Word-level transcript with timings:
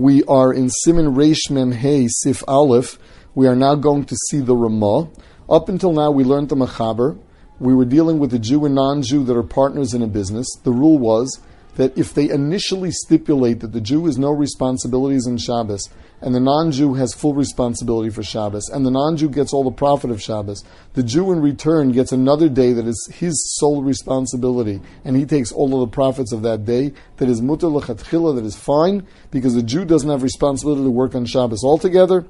We 0.00 0.24
are 0.24 0.50
in 0.50 0.70
Siman 0.70 1.14
Reish 1.14 1.50
Mem 1.50 1.72
Hey 1.72 2.06
Sif 2.08 2.42
Aleph. 2.48 2.98
We 3.34 3.46
are 3.46 3.54
now 3.54 3.74
going 3.74 4.06
to 4.06 4.16
see 4.30 4.40
the 4.40 4.56
Ramah. 4.56 5.10
Up 5.46 5.68
until 5.68 5.92
now, 5.92 6.10
we 6.10 6.24
learned 6.24 6.48
the 6.48 6.56
Machaber. 6.56 7.18
We 7.58 7.74
were 7.74 7.84
dealing 7.84 8.18
with 8.18 8.32
a 8.32 8.38
Jew 8.38 8.64
and 8.64 8.74
non-Jew 8.74 9.24
that 9.24 9.36
are 9.36 9.42
partners 9.42 9.92
in 9.92 10.00
a 10.00 10.06
business. 10.06 10.46
The 10.64 10.72
rule 10.72 10.98
was 10.98 11.38
that 11.76 11.96
if 11.96 12.12
they 12.14 12.30
initially 12.30 12.90
stipulate 12.90 13.60
that 13.60 13.72
the 13.72 13.80
Jew 13.80 14.06
has 14.06 14.18
no 14.18 14.30
responsibilities 14.30 15.26
in 15.26 15.38
Shabbos 15.38 15.88
and 16.20 16.34
the 16.34 16.40
non-Jew 16.40 16.94
has 16.94 17.14
full 17.14 17.34
responsibility 17.34 18.10
for 18.10 18.22
Shabbos 18.22 18.68
and 18.68 18.84
the 18.84 18.90
non-Jew 18.90 19.30
gets 19.30 19.52
all 19.52 19.64
the 19.64 19.70
profit 19.70 20.10
of 20.10 20.20
Shabbos, 20.20 20.64
the 20.94 21.02
Jew 21.02 21.32
in 21.32 21.40
return 21.40 21.92
gets 21.92 22.12
another 22.12 22.48
day 22.48 22.72
that 22.72 22.86
is 22.86 23.10
his 23.14 23.56
sole 23.58 23.82
responsibility 23.82 24.80
and 25.04 25.16
he 25.16 25.24
takes 25.24 25.52
all 25.52 25.72
of 25.74 25.80
the 25.80 25.94
profits 25.94 26.32
of 26.32 26.42
that 26.42 26.64
day 26.64 26.92
that 27.16 27.28
is 27.28 27.40
mutter 27.40 27.68
lechatchila, 27.68 28.34
that 28.34 28.44
is 28.44 28.56
fine 28.56 29.06
because 29.30 29.54
the 29.54 29.62
Jew 29.62 29.84
doesn't 29.84 30.10
have 30.10 30.22
responsibility 30.22 30.82
to 30.82 30.90
work 30.90 31.14
on 31.14 31.24
Shabbos 31.24 31.64
altogether. 31.64 32.26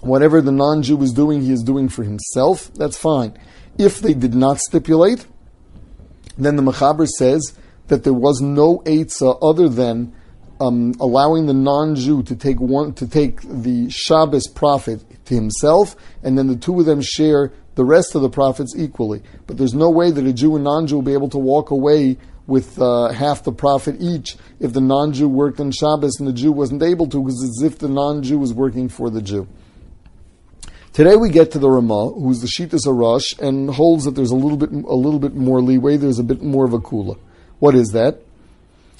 Whatever 0.00 0.40
the 0.40 0.52
non-Jew 0.52 1.00
is 1.02 1.12
doing, 1.12 1.42
he 1.42 1.52
is 1.52 1.62
doing 1.62 1.88
for 1.88 2.04
himself. 2.04 2.70
That's 2.74 2.96
fine. 2.96 3.36
If 3.78 4.00
they 4.00 4.14
did 4.14 4.34
not 4.34 4.58
stipulate, 4.58 5.26
then 6.38 6.56
the 6.56 6.62
Mechaber 6.62 7.06
says 7.06 7.54
that 7.88 8.04
there 8.04 8.12
was 8.12 8.40
no 8.40 8.78
Eitzah 8.80 9.38
other 9.42 9.68
than 9.68 10.12
um, 10.60 10.94
allowing 11.00 11.46
the 11.46 11.54
non-Jew 11.54 12.22
to 12.24 12.36
take 12.36 12.60
one 12.60 12.94
to 12.94 13.06
take 13.06 13.40
the 13.42 13.90
Shabbos 13.90 14.48
profit 14.48 15.04
to 15.26 15.34
himself, 15.34 15.96
and 16.22 16.38
then 16.38 16.46
the 16.46 16.56
two 16.56 16.78
of 16.80 16.86
them 16.86 17.00
share 17.02 17.52
the 17.74 17.84
rest 17.84 18.14
of 18.14 18.22
the 18.22 18.30
profits 18.30 18.74
equally. 18.76 19.22
But 19.46 19.58
there's 19.58 19.74
no 19.74 19.90
way 19.90 20.10
that 20.10 20.26
a 20.26 20.32
Jew 20.32 20.54
and 20.54 20.64
non-Jew 20.64 20.96
will 20.96 21.02
be 21.02 21.12
able 21.12 21.28
to 21.30 21.38
walk 21.38 21.70
away 21.70 22.16
with 22.46 22.80
uh, 22.80 23.08
half 23.10 23.42
the 23.42 23.52
profit 23.52 23.96
each 23.98 24.36
if 24.60 24.72
the 24.72 24.80
non-Jew 24.80 25.28
worked 25.28 25.60
on 25.60 25.72
Shabbos 25.72 26.18
and 26.18 26.28
the 26.28 26.32
Jew 26.32 26.52
wasn't 26.52 26.82
able 26.82 27.08
to, 27.08 27.20
because 27.20 27.42
it's 27.42 27.60
as 27.60 27.72
if 27.72 27.78
the 27.78 27.88
non-Jew 27.88 28.38
was 28.38 28.54
working 28.54 28.88
for 28.88 29.10
the 29.10 29.20
Jew. 29.20 29.46
Today 30.92 31.16
we 31.16 31.28
get 31.28 31.50
to 31.50 31.58
the 31.58 31.68
Ramah, 31.68 32.12
who's 32.12 32.40
the 32.40 32.46
Shitas 32.46 32.86
Arash, 32.86 33.38
and 33.38 33.68
holds 33.68 34.04
that 34.04 34.12
there's 34.12 34.30
a 34.30 34.36
little 34.36 34.56
bit 34.56 34.70
a 34.70 34.94
little 34.94 35.18
bit 35.18 35.34
more 35.34 35.60
leeway. 35.60 35.98
There's 35.98 36.18
a 36.18 36.24
bit 36.24 36.40
more 36.40 36.64
of 36.64 36.72
a 36.72 36.78
kula. 36.78 37.18
What 37.58 37.74
is 37.74 37.88
that? 37.88 38.22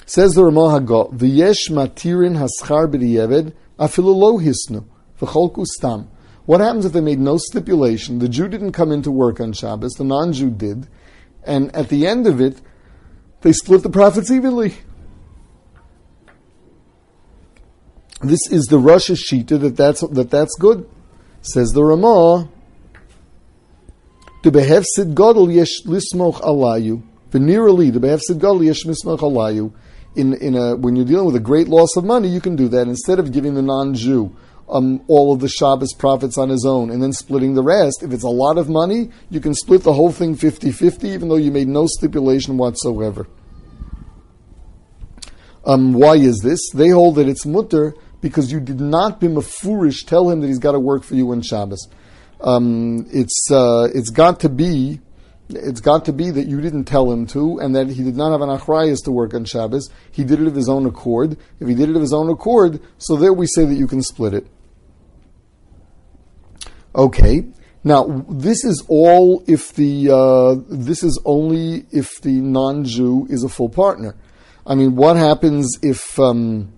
Says 0.06 0.32
the 0.32 0.44
Ramah 0.44 0.80
Hagot, 0.80 1.14
V'yesh 1.14 1.70
matirin 1.70 2.36
haschar 2.36 2.90
b'diyeved 2.90 3.52
afilu 3.78 4.14
lo 4.14 4.38
hisnu 4.38 4.84
v'cholku 5.20 5.64
stam. 5.66 6.08
What 6.46 6.60
happens 6.60 6.84
if 6.84 6.92
they 6.92 7.00
made 7.00 7.18
no 7.18 7.38
stipulation? 7.38 8.20
The 8.20 8.28
Jew 8.28 8.48
didn't 8.48 8.72
come 8.72 8.92
into 8.92 9.10
work 9.10 9.40
on 9.40 9.52
Shabbos, 9.52 9.94
the 9.94 10.04
non-Jew 10.04 10.50
did, 10.50 10.86
and 11.42 11.74
at 11.74 11.88
the 11.88 12.06
end 12.06 12.28
of 12.28 12.40
it, 12.40 12.60
they 13.40 13.52
split 13.52 13.82
the 13.82 13.90
profits 13.90 14.30
evenly. 14.30 14.74
This 18.22 18.40
is 18.50 18.66
the 18.66 18.78
Rosh 18.78 19.10
Shita 19.10 19.60
that 19.60 19.76
that's, 19.76 20.00
that 20.00 20.30
that's 20.30 20.54
good. 20.56 20.88
Says 21.42 21.70
the 21.70 21.84
Ramah, 21.84 22.48
to 24.44 24.50
behefsid 24.52 25.14
godel 25.14 25.52
yesh 25.52 25.82
lismoch 25.84 26.40
alayu. 26.40 27.02
Venerally, 27.30 27.92
the 27.92 28.00
mismach 28.00 29.18
alayu. 29.18 29.72
In 30.14 30.34
in 30.34 30.54
a 30.54 30.76
when 30.76 30.96
you're 30.96 31.04
dealing 31.04 31.26
with 31.26 31.36
a 31.36 31.40
great 31.40 31.68
loss 31.68 31.96
of 31.96 32.04
money, 32.04 32.28
you 32.28 32.40
can 32.40 32.56
do 32.56 32.68
that 32.68 32.88
instead 32.88 33.18
of 33.18 33.32
giving 33.32 33.54
the 33.54 33.62
non-Jew 33.62 34.34
um, 34.68 35.04
all 35.08 35.32
of 35.32 35.40
the 35.40 35.48
Shabbos 35.48 35.92
profits 35.92 36.38
on 36.38 36.48
his 36.48 36.64
own 36.64 36.90
and 36.90 37.02
then 37.02 37.12
splitting 37.12 37.54
the 37.54 37.62
rest. 37.62 38.02
If 38.02 38.12
it's 38.12 38.24
a 38.24 38.28
lot 38.28 38.58
of 38.58 38.68
money, 38.68 39.10
you 39.30 39.40
can 39.40 39.54
split 39.54 39.82
the 39.82 39.92
whole 39.92 40.12
thing 40.12 40.36
50-50, 40.36 41.04
even 41.04 41.28
though 41.28 41.36
you 41.36 41.50
made 41.50 41.68
no 41.68 41.86
stipulation 41.86 42.56
whatsoever. 42.56 43.28
Um, 45.64 45.92
why 45.92 46.16
is 46.16 46.40
this? 46.42 46.60
They 46.74 46.90
hold 46.90 47.16
that 47.16 47.28
it's 47.28 47.44
mutter 47.44 47.94
because 48.20 48.52
you 48.52 48.60
did 48.60 48.80
not 48.80 49.20
be 49.20 49.26
mafurish 49.26 50.06
tell 50.06 50.30
him 50.30 50.40
that 50.40 50.46
he's 50.46 50.58
got 50.58 50.72
to 50.72 50.80
work 50.80 51.02
for 51.02 51.14
you 51.14 51.30
on 51.32 51.42
Shabbos. 51.42 51.88
Um, 52.40 53.06
it's 53.10 53.50
uh, 53.50 53.88
it's 53.94 54.10
got 54.10 54.40
to 54.40 54.48
be 54.48 55.00
it's 55.48 55.80
got 55.80 56.04
to 56.06 56.12
be 56.12 56.30
that 56.30 56.46
you 56.46 56.60
didn't 56.60 56.84
tell 56.84 57.10
him 57.10 57.26
to, 57.28 57.58
and 57.58 57.74
that 57.76 57.88
he 57.88 58.02
did 58.02 58.16
not 58.16 58.32
have 58.32 58.40
an 58.40 58.48
achrayas 58.48 59.04
to 59.04 59.12
work 59.12 59.34
on 59.34 59.44
Shabbos. 59.44 59.88
He 60.10 60.24
did 60.24 60.40
it 60.40 60.46
of 60.46 60.54
his 60.54 60.68
own 60.68 60.86
accord. 60.86 61.36
If 61.60 61.68
he 61.68 61.74
did 61.74 61.88
it 61.90 61.96
of 61.96 62.02
his 62.02 62.12
own 62.12 62.28
accord, 62.30 62.80
so 62.98 63.16
there 63.16 63.32
we 63.32 63.46
say 63.46 63.64
that 63.64 63.74
you 63.74 63.86
can 63.86 64.02
split 64.02 64.34
it. 64.34 64.46
Okay. 66.94 67.44
Now 67.84 68.24
this 68.28 68.64
is 68.64 68.84
all 68.88 69.44
if 69.46 69.72
the 69.74 70.10
uh, 70.10 70.56
this 70.68 71.04
is 71.04 71.20
only 71.24 71.86
if 71.92 72.20
the 72.20 72.40
non-Jew 72.40 73.28
is 73.30 73.44
a 73.44 73.48
full 73.48 73.68
partner. 73.68 74.16
I 74.66 74.74
mean, 74.74 74.96
what 74.96 75.16
happens 75.16 75.78
if 75.82 76.18
um, 76.18 76.72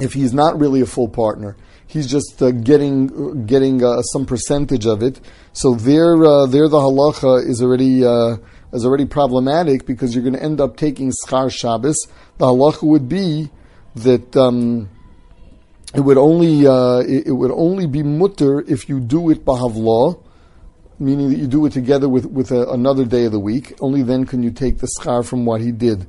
if 0.00 0.12
he's 0.12 0.32
not 0.32 0.60
really 0.60 0.80
a 0.80 0.86
full 0.86 1.08
partner? 1.08 1.56
He's 1.92 2.10
just 2.10 2.42
uh, 2.42 2.50
getting 2.50 3.44
getting 3.44 3.84
uh, 3.84 4.00
some 4.12 4.24
percentage 4.24 4.86
of 4.86 5.02
it. 5.02 5.20
So 5.52 5.74
there, 5.74 6.16
uh, 6.24 6.46
there 6.46 6.68
the 6.68 6.78
halacha 6.78 7.46
is 7.46 7.62
already 7.62 8.04
uh, 8.04 8.36
is 8.72 8.86
already 8.86 9.04
problematic 9.04 9.84
because 9.86 10.14
you're 10.14 10.24
going 10.24 10.34
to 10.34 10.42
end 10.42 10.60
up 10.60 10.76
taking 10.76 11.12
schar 11.24 11.52
Shabbos. 11.52 11.98
The 12.38 12.46
halacha 12.46 12.82
would 12.84 13.08
be 13.08 13.50
that 13.96 14.34
um, 14.36 14.88
it 15.94 16.00
would 16.00 16.16
only 16.16 16.66
uh, 16.66 17.00
it, 17.00 17.26
it, 17.26 17.32
would 17.32 17.50
only 17.50 17.86
be 17.86 18.02
mutter 18.02 18.60
if 18.62 18.88
you 18.88 18.98
do 18.98 19.28
it 19.28 19.44
bahavla, 19.44 20.18
meaning 20.98 21.28
that 21.28 21.36
you 21.36 21.46
do 21.46 21.66
it 21.66 21.72
together 21.72 22.08
with 22.08 22.24
with 22.24 22.50
a, 22.50 22.70
another 22.70 23.04
day 23.04 23.26
of 23.26 23.32
the 23.32 23.40
week. 23.40 23.74
Only 23.80 24.02
then 24.02 24.24
can 24.24 24.42
you 24.42 24.50
take 24.50 24.78
the 24.78 24.88
schar 24.98 25.26
from 25.26 25.44
what 25.44 25.60
he 25.60 25.70
did. 25.70 26.06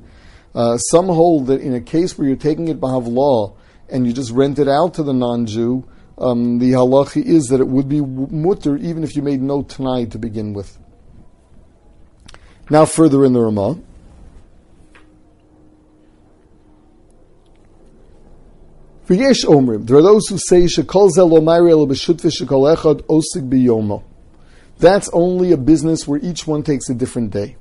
Uh, 0.54 0.78
some 0.78 1.06
hold 1.06 1.48
that 1.48 1.60
in 1.60 1.74
a 1.74 1.80
case 1.80 2.16
where 2.16 2.28
you're 2.28 2.36
taking 2.36 2.68
it 2.68 2.80
bahavla 2.80 3.54
and 3.88 4.06
you 4.06 4.12
just 4.12 4.30
rent 4.30 4.58
it 4.58 4.68
out 4.68 4.94
to 4.94 5.02
the 5.02 5.12
non-Jew, 5.12 5.84
um, 6.18 6.58
the 6.58 6.72
halachi 6.72 7.24
is 7.24 7.46
that 7.46 7.60
it 7.60 7.68
would 7.68 7.88
be 7.88 8.00
mutter 8.00 8.76
even 8.76 9.02
if 9.02 9.16
you 9.16 9.22
made 9.22 9.42
no 9.42 9.62
tanai 9.62 10.06
to 10.06 10.18
begin 10.18 10.52
with. 10.52 10.78
Now, 12.70 12.86
further 12.86 13.24
in 13.24 13.32
the 13.32 13.40
Ramah. 13.40 13.78
Omrim. 19.06 19.86
There 19.86 19.98
are 19.98 20.02
those 20.02 20.28
who 20.28 20.38
say 20.38 20.66
zel 20.66 20.86
echad 20.86 23.02
osig 23.02 23.50
biyomo. 23.50 24.02
That's 24.78 25.10
only 25.12 25.52
a 25.52 25.56
business 25.56 26.08
where 26.08 26.18
each 26.22 26.46
one 26.46 26.62
takes 26.62 26.88
a 26.88 26.94
different 26.94 27.30
day. 27.30 27.56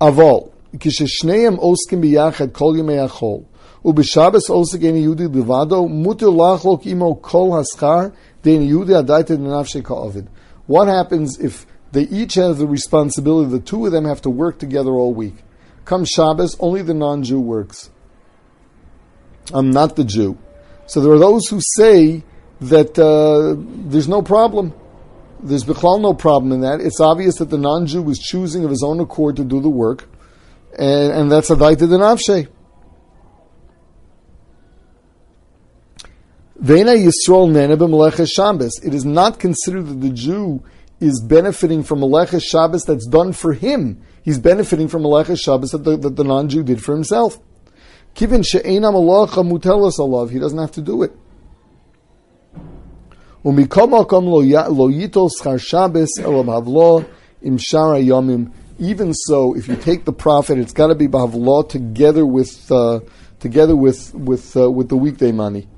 Aval 0.00 0.52
kisheshneim 0.76 1.58
oskim 1.58 2.02
biyachad 2.02 2.52
kol 2.52 2.74
achol. 2.74 3.46
ובשבס 3.85 4.49
עוסק 4.49 4.83
אין 4.83 4.95
יהודי 4.95 5.23
לבדו, 5.23 5.87
מותר 5.87 6.29
לחלוק 6.29 6.81
עמו 6.85 7.21
כל 7.21 7.49
השכר, 7.59 8.07
דין 8.43 8.61
יהודי 8.61 8.95
הדייתא 8.95 9.35
דנפשי 9.35 9.83
כעובד. 9.83 10.23
What 10.69 10.87
happens 10.87 11.39
if 11.39 11.65
they 11.91 12.03
each 12.03 12.35
have 12.35 12.57
the 12.57 12.67
responsibility, 12.67 13.49
the 13.49 13.59
two 13.59 13.85
of 13.85 13.91
them 13.91 14.05
have 14.05 14.21
to 14.21 14.29
work 14.29 14.59
together 14.59 14.91
all 14.91 15.13
week? 15.13 15.37
Come 15.85 16.05
Shabbos, 16.05 16.55
only 16.59 16.83
the 16.83 16.93
non-Jew 16.93 17.39
works. 17.39 17.89
I'm 19.51 19.71
not 19.71 19.95
the 19.95 20.03
Jew. 20.03 20.37
So 20.85 21.01
there 21.01 21.11
are 21.11 21.17
those 21.17 21.47
who 21.47 21.59
say 21.77 22.23
that 22.61 22.99
uh, 22.99 23.55
there's 23.89 24.07
no 24.07 24.21
problem. 24.21 24.73
There's 25.41 25.63
Bichlal 25.63 26.01
no 26.01 26.13
problem 26.13 26.51
in 26.51 26.61
that. 26.61 26.81
It's 26.81 26.99
obvious 26.99 27.37
that 27.37 27.49
the 27.49 27.57
non-Jew 27.57 28.07
is 28.09 28.19
choosing 28.19 28.63
of 28.65 28.69
his 28.69 28.83
own 28.83 28.99
accord 28.99 29.37
to 29.37 29.43
do 29.43 29.59
the 29.61 29.69
work, 29.69 30.07
and, 30.77 31.11
and 31.11 31.31
that's 31.31 31.49
a 31.49 31.55
daita 31.55 31.87
denavshe. 31.87 32.47
It 36.56 36.70
is 38.94 39.04
not 39.04 39.38
considered 39.40 39.86
that 39.86 40.00
the 40.00 40.10
Jew 40.10 40.62
is 41.00 41.20
benefiting 41.20 41.82
from 41.82 41.98
Meleches 42.00 42.42
Shabbos 42.42 42.84
that's 42.84 43.06
done 43.06 43.32
for 43.32 43.52
him. 43.54 44.00
He's 44.22 44.38
benefiting 44.38 44.88
from 44.88 45.02
Meleches 45.02 45.40
Shabbos 45.42 45.72
that 45.72 45.84
the, 45.84 45.96
the 45.96 46.24
non-Jew 46.24 46.62
did 46.62 46.82
for 46.82 46.94
himself. 46.94 47.38
Kivin 48.14 48.46
she'ena 48.46 48.92
alav. 48.92 50.30
He 50.30 50.38
doesn't 50.38 50.58
have 50.58 50.70
to 50.72 50.80
do 50.80 51.02
it. 51.02 51.12
Even 58.78 59.14
so, 59.14 59.54
if 59.54 59.68
you 59.68 59.76
take 59.76 60.04
the 60.04 60.12
profit, 60.12 60.58
it's 60.58 60.72
got 60.72 60.86
to 60.86 60.94
be 60.94 61.08
b'havlo 61.08 61.68
together 61.68 62.24
with 62.24 62.70
uh, 62.72 63.00
together 63.40 63.76
with 63.76 64.14
with 64.14 64.56
uh, 64.56 64.70
with 64.70 64.88
the 64.88 64.96
weekday 64.96 65.32
money. 65.32 65.68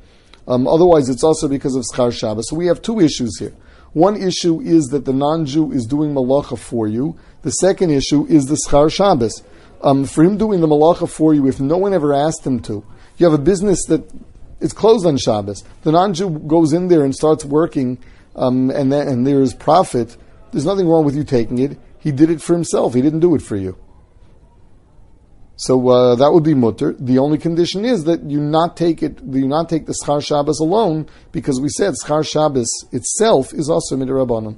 Um, 0.48 0.68
otherwise, 0.68 1.08
it's 1.08 1.24
also 1.24 1.48
because 1.48 1.74
of 1.74 1.84
Schar 1.92 2.12
Shabbos. 2.12 2.48
So 2.48 2.56
we 2.56 2.66
have 2.66 2.82
two 2.82 3.00
issues 3.00 3.38
here. 3.38 3.52
One 3.92 4.16
issue 4.16 4.60
is 4.60 4.88
that 4.88 5.04
the 5.04 5.12
non-Jew 5.12 5.72
is 5.72 5.86
doing 5.86 6.12
malacha 6.12 6.58
for 6.58 6.86
you. 6.86 7.18
The 7.42 7.50
second 7.50 7.90
issue 7.90 8.26
is 8.26 8.46
the 8.46 8.58
Schar 8.68 8.92
Shabbos. 8.92 9.42
Um, 9.82 10.04
for 10.04 10.22
him 10.22 10.36
doing 10.36 10.60
the 10.60 10.66
malacha 10.66 11.08
for 11.08 11.34
you, 11.34 11.46
if 11.46 11.60
no 11.60 11.76
one 11.76 11.94
ever 11.94 12.12
asked 12.12 12.46
him 12.46 12.60
to, 12.60 12.84
you 13.16 13.28
have 13.28 13.38
a 13.38 13.42
business 13.42 13.84
that 13.86 14.08
is 14.60 14.72
closed 14.72 15.06
on 15.06 15.16
Shabbos. 15.16 15.64
The 15.82 15.92
non-Jew 15.92 16.30
goes 16.46 16.72
in 16.72 16.88
there 16.88 17.04
and 17.04 17.14
starts 17.14 17.44
working, 17.44 17.98
um, 18.34 18.70
and, 18.70 18.92
then, 18.92 19.08
and 19.08 19.26
there 19.26 19.40
is 19.40 19.54
profit. 19.54 20.16
There's 20.52 20.66
nothing 20.66 20.88
wrong 20.88 21.04
with 21.04 21.16
you 21.16 21.24
taking 21.24 21.58
it. 21.58 21.78
He 21.98 22.12
did 22.12 22.30
it 22.30 22.40
for 22.40 22.52
himself. 22.52 22.94
He 22.94 23.02
didn't 23.02 23.20
do 23.20 23.34
it 23.34 23.42
for 23.42 23.56
you. 23.56 23.76
So 25.56 25.88
uh, 25.88 26.14
that 26.16 26.32
would 26.32 26.44
be 26.44 26.54
mutter. 26.54 26.94
The 26.98 27.18
only 27.18 27.38
condition 27.38 27.84
is 27.86 28.04
that 28.04 28.22
you 28.24 28.40
not 28.40 28.76
take 28.76 29.02
it, 29.02 29.20
you 29.22 29.48
not 29.48 29.70
take 29.70 29.86
the 29.86 29.94
schar 30.04 30.24
Shabbos 30.24 30.60
alone, 30.60 31.08
because 31.32 31.60
we 31.60 31.70
said 31.70 31.94
schar 32.04 32.26
Shabbos 32.26 32.68
itself 32.92 33.54
is 33.54 33.70
also 33.70 33.96
midrabanan. 33.96 34.56